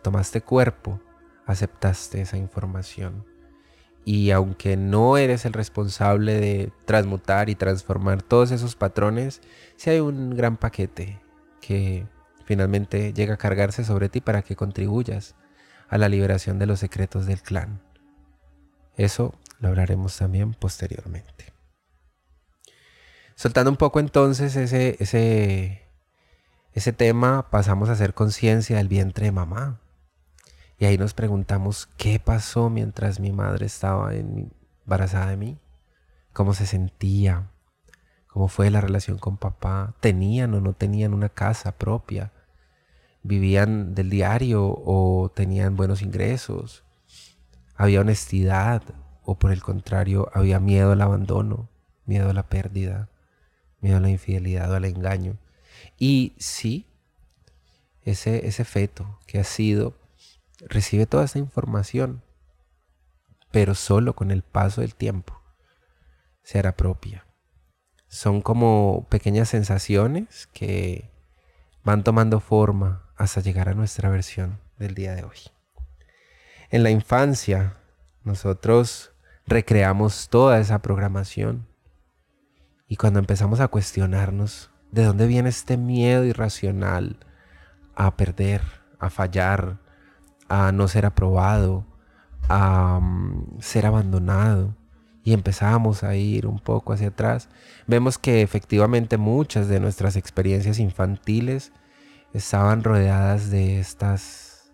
tomaste 0.01 0.41
cuerpo, 0.41 0.99
aceptaste 1.45 2.21
esa 2.21 2.37
información 2.37 3.25
y 4.05 4.31
aunque 4.31 4.77
no 4.77 5.17
eres 5.17 5.45
el 5.45 5.53
responsable 5.53 6.39
de 6.39 6.71
transmutar 6.85 7.49
y 7.49 7.55
transformar 7.55 8.23
todos 8.23 8.51
esos 8.51 8.75
patrones, 8.75 9.41
sí 9.75 9.91
hay 9.91 9.99
un 9.99 10.35
gran 10.35 10.57
paquete 10.57 11.21
que 11.61 12.07
finalmente 12.49 13.13
llega 13.13 13.35
a 13.35 13.37
cargarse 13.37 13.83
sobre 13.83 14.09
ti 14.09 14.21
para 14.21 14.41
que 14.41 14.55
contribuyas 14.55 15.35
a 15.87 15.99
la 15.99 16.09
liberación 16.09 16.57
de 16.57 16.65
los 16.65 16.79
secretos 16.79 17.27
del 17.27 17.43
clan. 17.43 17.79
Eso 18.95 19.35
lo 19.59 19.67
hablaremos 19.67 20.17
también 20.17 20.55
posteriormente. 20.55 21.53
Soltando 23.35 23.69
un 23.69 23.77
poco 23.77 23.99
entonces 23.99 24.55
ese, 24.55 24.97
ese, 24.99 25.83
ese 26.73 26.91
tema 26.91 27.51
pasamos 27.51 27.87
a 27.87 27.91
hacer 27.91 28.15
conciencia 28.15 28.77
del 28.77 28.87
vientre 28.87 29.27
de 29.27 29.31
mamá. 29.31 29.79
Y 30.79 30.85
ahí 30.85 30.97
nos 30.97 31.13
preguntamos 31.13 31.87
qué 31.97 32.19
pasó 32.19 32.71
mientras 32.71 33.19
mi 33.19 33.31
madre 33.31 33.67
estaba 33.67 34.11
embarazada 34.15 35.27
de 35.27 35.37
mí, 35.37 35.59
cómo 36.33 36.55
se 36.55 36.65
sentía, 36.65 37.51
cómo 38.25 38.47
fue 38.47 38.71
la 38.71 38.81
relación 38.81 39.19
con 39.19 39.37
papá, 39.37 39.93
tenían 39.99 40.55
o 40.55 40.61
no 40.61 40.73
tenían 40.73 41.13
una 41.13 41.29
casa 41.29 41.73
propia, 41.73 42.31
vivían 43.23 43.95
del 43.95 44.09
diario 44.09 44.63
o 44.63 45.31
tenían 45.33 45.75
buenos 45.75 46.01
ingresos, 46.01 46.83
había 47.75 48.01
honestidad 48.01 48.83
o 49.23 49.37
por 49.37 49.51
el 49.51 49.61
contrario 49.61 50.29
había 50.33 50.59
miedo 50.59 50.91
al 50.91 51.01
abandono, 51.01 51.69
miedo 52.05 52.29
a 52.29 52.33
la 52.33 52.47
pérdida, 52.49 53.09
miedo 53.79 53.97
a 53.97 54.01
la 54.01 54.09
infidelidad 54.09 54.71
o 54.71 54.75
al 54.75 54.85
engaño. 54.85 55.37
Y 55.97 56.33
sí, 56.39 56.87
ese, 58.03 58.47
ese 58.47 58.65
feto 58.65 59.19
que 59.27 59.39
ha 59.39 59.43
sido 59.43 59.95
recibe 60.67 61.05
toda 61.05 61.25
esta 61.25 61.39
información, 61.39 62.23
pero 63.51 63.75
solo 63.75 64.15
con 64.15 64.31
el 64.31 64.41
paso 64.41 64.81
del 64.81 64.95
tiempo 64.95 65.39
se 66.43 66.59
hará 66.59 66.75
propia. 66.75 67.25
Son 68.07 68.41
como 68.41 69.05
pequeñas 69.09 69.49
sensaciones 69.49 70.47
que 70.47 71.11
van 71.83 72.03
tomando 72.03 72.39
forma 72.39 73.08
hasta 73.19 73.41
llegar 73.41 73.69
a 73.69 73.73
nuestra 73.75 74.09
versión 74.09 74.59
del 74.79 74.95
día 74.95 75.13
de 75.13 75.23
hoy. 75.23 75.37
En 76.71 76.83
la 76.83 76.89
infancia, 76.89 77.75
nosotros 78.23 79.11
recreamos 79.45 80.29
toda 80.29 80.59
esa 80.59 80.81
programación 80.81 81.67
y 82.87 82.95
cuando 82.95 83.19
empezamos 83.19 83.59
a 83.59 83.67
cuestionarnos 83.67 84.71
de 84.91 85.03
dónde 85.03 85.27
viene 85.27 85.49
este 85.49 85.75
miedo 85.75 86.23
irracional 86.23 87.17
a 87.93 88.15
perder, 88.15 88.61
a 88.99 89.09
fallar, 89.09 89.79
a 90.47 90.71
no 90.71 90.87
ser 90.87 91.05
aprobado, 91.05 91.85
a 92.47 92.99
mm, 93.01 93.59
ser 93.59 93.85
abandonado, 93.85 94.75
y 95.23 95.33
empezamos 95.33 96.03
a 96.03 96.15
ir 96.15 96.47
un 96.47 96.59
poco 96.59 96.93
hacia 96.93 97.09
atrás, 97.09 97.49
vemos 97.85 98.17
que 98.17 98.41
efectivamente 98.41 99.17
muchas 99.17 99.67
de 99.67 99.81
nuestras 99.81 100.15
experiencias 100.15 100.79
infantiles 100.79 101.73
estaban 102.33 102.83
rodeadas 102.83 103.49
de 103.49 103.79
estas 103.79 104.71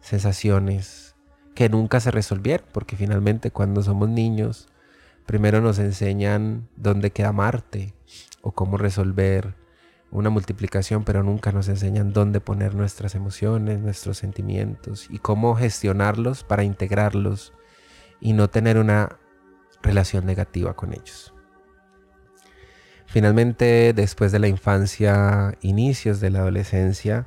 sensaciones 0.00 1.16
que 1.54 1.68
nunca 1.68 2.00
se 2.00 2.10
resolvieron, 2.10 2.66
porque 2.72 2.96
finalmente 2.96 3.50
cuando 3.50 3.82
somos 3.82 4.08
niños, 4.08 4.68
primero 5.26 5.60
nos 5.60 5.78
enseñan 5.78 6.68
dónde 6.76 7.10
queda 7.10 7.32
Marte 7.32 7.94
o 8.42 8.52
cómo 8.52 8.76
resolver 8.76 9.54
una 10.10 10.30
multiplicación, 10.30 11.04
pero 11.04 11.22
nunca 11.22 11.52
nos 11.52 11.68
enseñan 11.68 12.12
dónde 12.12 12.40
poner 12.40 12.74
nuestras 12.74 13.14
emociones, 13.14 13.80
nuestros 13.80 14.18
sentimientos 14.18 15.06
y 15.10 15.18
cómo 15.18 15.54
gestionarlos 15.54 16.44
para 16.44 16.64
integrarlos 16.64 17.52
y 18.20 18.32
no 18.32 18.48
tener 18.48 18.78
una 18.78 19.18
relación 19.82 20.26
negativa 20.26 20.74
con 20.74 20.92
ellos. 20.92 21.34
Finalmente, 23.08 23.94
después 23.94 24.32
de 24.32 24.38
la 24.38 24.48
infancia, 24.48 25.56
inicios 25.62 26.20
de 26.20 26.28
la 26.28 26.40
adolescencia, 26.40 27.26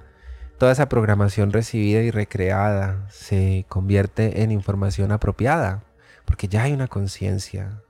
toda 0.60 0.74
esa 0.74 0.88
programación 0.88 1.52
recibida 1.52 2.02
y 2.02 2.12
recreada 2.12 3.08
se 3.10 3.66
convierte 3.68 4.44
en 4.44 4.52
información 4.52 5.12
apropiada, 5.12 5.84
porque 6.24 6.48
ya 6.48 6.62
hay 6.62 6.74
una 6.74 6.88
conciencia. 6.88 7.82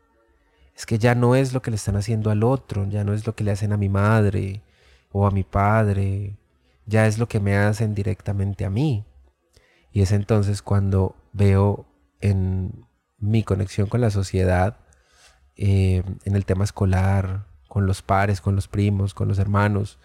Es 0.73 0.85
que 0.85 0.99
ya 0.99 1.15
no 1.15 1.35
es 1.35 1.51
lo 1.53 1.61
que 1.61 1.69
le 1.69 1.75
están 1.75 1.97
haciendo 1.97 2.31
al 2.31 2.43
otro, 2.43 2.87
ya 2.87 3.03
no 3.03 3.13
es 3.13 3.27
lo 3.27 3.35
que 3.35 3.43
le 3.43 3.51
hacen 3.51 3.73
a 3.73 3.77
mi 3.77 3.89
madre, 3.89 4.63
o 5.11 5.27
a 5.27 5.31
mi 5.31 5.43
padre, 5.43 6.37
ya 6.85 7.07
es 7.07 7.17
lo 7.17 7.27
que 7.27 7.41
me 7.41 7.57
hacen 7.57 7.93
directamente 7.93 8.63
a 8.63 8.69
mí. 8.69 9.05
Y 9.91 10.01
es 10.01 10.13
entonces 10.13 10.61
cuando 10.61 11.17
veo 11.33 11.85
en 12.21 12.85
mi 13.17 13.43
conexión 13.43 13.87
con 13.87 13.99
la 13.99 14.11
sociedad, 14.11 14.77
eh, 15.57 16.03
en 16.23 16.35
el 16.37 16.45
tema 16.45 16.63
escolar, 16.63 17.50
con 17.71 17.87
los 17.87 18.01
pares, 18.01 18.41
con 18.41 18.53
los 18.53 18.67
primos, 18.67 19.13
con 19.13 19.29
los 19.29 19.39
hermanos, 19.39 19.97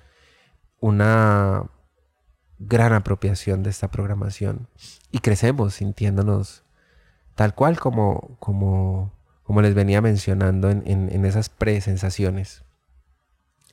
una 0.79 1.65
gran 2.61 2.93
apropiación 2.93 3.65
de 3.65 3.71
esta 3.71 3.91
programación. 3.91 4.69
Y 5.11 5.19
crecemos 5.19 5.75
sintiéndonos 5.75 6.63
tal 7.35 7.57
cual 7.57 7.81
como, 7.81 8.37
como, 8.39 9.13
como 9.43 9.63
les 9.63 9.75
venía 9.75 10.01
mencionando 10.01 10.71
en, 10.71 10.85
en, 10.87 11.13
en 11.13 11.25
esas 11.25 11.49
presensaciones 11.49 12.63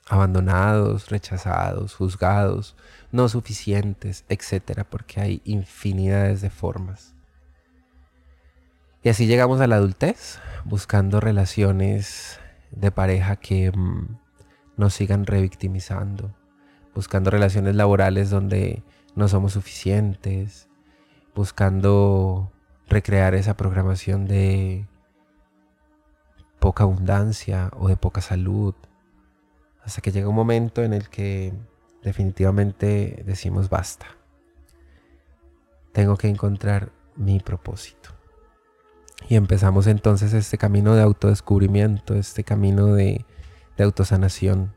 abandonados, 0.07 1.11
rechazados, 1.11 1.93
juzgados, 1.93 2.75
no 3.11 3.29
suficientes, 3.29 4.25
etcétera, 4.27 4.85
porque 4.85 5.21
hay 5.21 5.41
infinidades 5.45 6.41
de 6.41 6.49
formas. 6.49 7.13
Y 9.03 9.09
así 9.09 9.27
llegamos 9.27 9.61
a 9.61 9.67
la 9.67 9.75
adultez, 9.75 10.39
buscando 10.65 11.19
relaciones 11.19 12.39
de 12.75 12.91
pareja 12.91 13.35
que 13.35 13.71
mm, 13.71 14.17
nos 14.77 14.93
sigan 14.93 15.25
revictimizando, 15.25 16.35
buscando 16.93 17.29
relaciones 17.29 17.75
laborales 17.75 18.29
donde 18.29 18.83
no 19.15 19.27
somos 19.27 19.53
suficientes, 19.53 20.67
buscando 21.35 22.51
recrear 22.87 23.35
esa 23.35 23.55
programación 23.55 24.25
de 24.25 24.87
poca 26.59 26.83
abundancia 26.83 27.71
o 27.77 27.87
de 27.87 27.97
poca 27.97 28.21
salud, 28.21 28.75
hasta 29.83 30.01
que 30.01 30.11
llega 30.11 30.29
un 30.29 30.35
momento 30.35 30.83
en 30.83 30.93
el 30.93 31.09
que 31.09 31.53
definitivamente 32.01 33.23
decimos 33.25 33.69
basta. 33.69 34.05
Tengo 35.91 36.17
que 36.17 36.27
encontrar 36.27 36.91
mi 37.15 37.39
propósito. 37.39 38.09
Y 39.29 39.35
empezamos 39.35 39.87
entonces 39.87 40.33
este 40.33 40.57
camino 40.57 40.95
de 40.95 41.01
autodescubrimiento, 41.01 42.15
este 42.15 42.43
camino 42.43 42.93
de, 42.93 43.25
de 43.77 43.83
autosanación. 43.83 44.73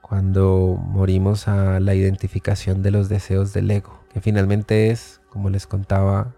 Cuando 0.00 0.76
morimos 0.80 1.48
a 1.48 1.80
la 1.80 1.94
identificación 1.94 2.82
de 2.82 2.92
los 2.92 3.08
deseos 3.08 3.52
del 3.52 3.70
ego, 3.70 4.00
que 4.12 4.20
finalmente 4.20 4.90
es, 4.90 5.20
como 5.30 5.50
les 5.50 5.66
contaba 5.66 6.34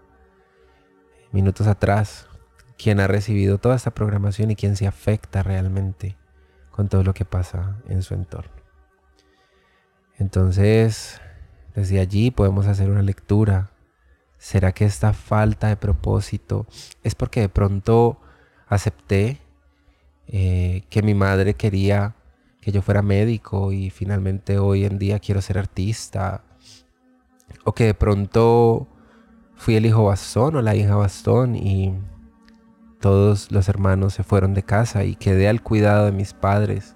minutos 1.31 1.67
atrás, 1.67 2.27
quien 2.77 2.99
ha 2.99 3.07
recibido 3.07 3.57
toda 3.57 3.75
esta 3.75 3.91
programación 3.91 4.51
y 4.51 4.55
quien 4.55 4.75
se 4.75 4.87
afecta 4.87 5.43
realmente 5.43 6.17
con 6.71 6.87
todo 6.87 7.03
lo 7.03 7.13
que 7.13 7.25
pasa 7.25 7.77
en 7.87 8.01
su 8.01 8.13
entorno. 8.13 8.51
Entonces, 10.17 11.21
desde 11.75 11.99
allí 11.99 12.31
podemos 12.31 12.67
hacer 12.67 12.89
una 12.89 13.01
lectura. 13.01 13.71
¿Será 14.39 14.71
que 14.71 14.85
esta 14.85 15.11
falta 15.11 15.67
de 15.67 15.75
propósito 15.75 16.65
es 17.03 17.13
porque 17.13 17.41
de 17.41 17.49
pronto 17.49 18.21
acepté 18.67 19.41
eh, 20.27 20.83
que 20.89 21.01
mi 21.01 21.13
madre 21.13 21.55
quería 21.55 22.15
que 22.61 22.71
yo 22.71 22.81
fuera 22.81 23.01
médico 23.01 23.73
y 23.73 23.89
finalmente 23.89 24.57
hoy 24.57 24.85
en 24.85 24.97
día 24.97 25.19
quiero 25.19 25.41
ser 25.41 25.57
artista? 25.57 26.45
¿O 27.65 27.73
que 27.73 27.83
de 27.83 27.93
pronto 27.93 28.87
fui 29.55 29.75
el 29.75 29.85
hijo 29.85 30.05
bastón 30.05 30.55
o 30.55 30.61
la 30.61 30.73
hija 30.73 30.95
bastón 30.95 31.57
y 31.57 31.93
todos 33.01 33.51
los 33.51 33.67
hermanos 33.67 34.13
se 34.13 34.23
fueron 34.23 34.53
de 34.53 34.63
casa 34.63 35.03
y 35.03 35.17
quedé 35.17 35.49
al 35.49 35.61
cuidado 35.61 36.05
de 36.05 36.13
mis 36.13 36.33
padres 36.33 36.95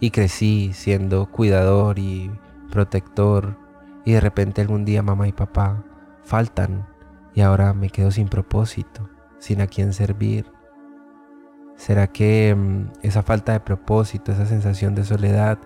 y 0.00 0.10
crecí 0.10 0.72
siendo 0.72 1.30
cuidador 1.30 1.98
y 1.98 2.30
protector 2.70 3.58
y 4.06 4.12
de 4.12 4.20
repente 4.20 4.62
algún 4.62 4.86
día 4.86 5.02
mamá 5.02 5.28
y 5.28 5.32
papá 5.32 5.84
faltan 6.28 6.86
y 7.34 7.40
ahora 7.40 7.72
me 7.72 7.88
quedo 7.88 8.10
sin 8.10 8.28
propósito, 8.28 9.08
sin 9.38 9.62
a 9.62 9.66
quién 9.66 9.94
servir. 9.94 10.52
¿Será 11.74 12.06
que 12.08 12.54
mm, 12.54 12.90
esa 13.02 13.22
falta 13.22 13.52
de 13.52 13.60
propósito, 13.60 14.32
esa 14.32 14.44
sensación 14.44 14.94
de 14.94 15.04
soledad 15.04 15.58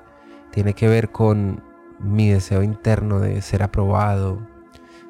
tiene 0.53 0.75
que 0.75 0.89
ver 0.89 1.11
con 1.11 1.65
mi 1.99 2.31
deseo 2.31 2.63
interno 2.63 3.19
de 3.19 3.43
ser 3.43 3.63
aprobado, 3.63 4.47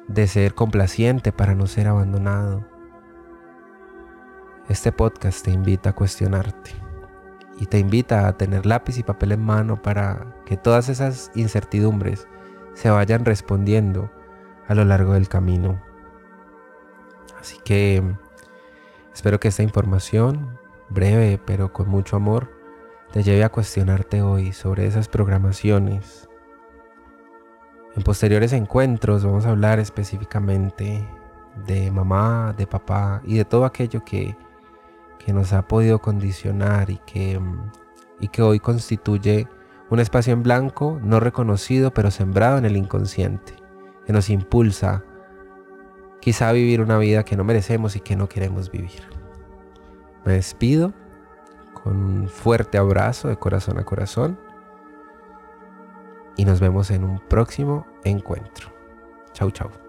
de 0.07 0.27
ser 0.27 0.55
complaciente 0.55 1.31
para 1.31 1.53
no 1.53 1.67
ser 1.67 1.87
abandonado? 1.87 2.65
Este 4.69 4.91
podcast 4.91 5.45
te 5.45 5.51
invita 5.51 5.91
a 5.91 5.93
cuestionarte 5.93 6.71
y 7.59 7.67
te 7.67 7.77
invita 7.77 8.27
a 8.27 8.37
tener 8.37 8.65
lápiz 8.65 8.97
y 8.97 9.03
papel 9.03 9.33
en 9.33 9.45
mano 9.45 9.81
para 9.81 10.35
que 10.45 10.57
todas 10.57 10.89
esas 10.89 11.31
incertidumbres 11.35 12.27
se 12.73 12.89
vayan 12.89 13.23
respondiendo 13.23 14.09
a 14.67 14.75
lo 14.75 14.85
largo 14.85 15.13
del 15.13 15.27
camino. 15.27 15.81
Así 17.39 17.57
que 17.63 18.01
espero 19.13 19.39
que 19.39 19.49
esta 19.49 19.63
información, 19.63 20.59
breve 20.89 21.39
pero 21.45 21.73
con 21.73 21.89
mucho 21.89 22.15
amor, 22.15 22.51
te 23.11 23.23
lleve 23.23 23.43
a 23.43 23.49
cuestionarte 23.49 24.21
hoy 24.21 24.53
sobre 24.53 24.85
esas 24.85 25.07
programaciones. 25.07 26.29
En 27.95 28.03
posteriores 28.03 28.53
encuentros 28.53 29.23
vamos 29.23 29.45
a 29.45 29.51
hablar 29.51 29.79
específicamente 29.79 31.07
de 31.67 31.91
mamá, 31.91 32.53
de 32.57 32.65
papá 32.65 33.21
y 33.23 33.37
de 33.37 33.45
todo 33.45 33.65
aquello 33.65 34.03
que 34.03 34.35
que 35.25 35.33
nos 35.33 35.53
ha 35.53 35.67
podido 35.67 35.99
condicionar 35.99 36.89
y 36.89 36.97
que, 36.97 37.39
y 38.19 38.27
que 38.27 38.41
hoy 38.41 38.59
constituye 38.59 39.47
Un 39.89 39.99
espacio 39.99 40.33
en 40.33 40.41
blanco, 40.41 40.99
no 41.03 41.19
reconocido, 41.19 41.93
pero 41.93 42.09
sembrado 42.09 42.57
en 42.57 42.65
el 42.65 42.77
inconsciente, 42.77 43.53
que 44.05 44.13
nos 44.13 44.29
impulsa 44.29 45.03
quizá 46.19 46.49
a 46.49 46.53
vivir 46.53 46.81
una 46.81 46.97
vida 46.97 47.23
que 47.23 47.35
no 47.35 47.43
merecemos 47.43 47.95
y 47.95 47.99
que 47.99 48.15
no 48.15 48.29
queremos 48.29 48.71
vivir. 48.71 49.03
Me 50.25 50.33
despido 50.33 50.93
con 51.73 51.97
un 51.97 52.29
fuerte 52.29 52.77
abrazo 52.77 53.27
de 53.27 53.37
corazón 53.37 53.77
a 53.77 53.83
corazón 53.83 54.39
y 56.37 56.45
nos 56.45 56.59
vemos 56.59 56.91
en 56.91 57.03
un 57.03 57.19
próximo 57.19 57.85
encuentro. 58.03 58.69
Chau, 59.33 59.51
chau. 59.51 59.82